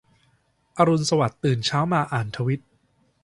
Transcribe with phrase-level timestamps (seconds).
[0.77, 2.61] อรุณสวัสดิ์ ตื่นเช้ามาอ่านทวิต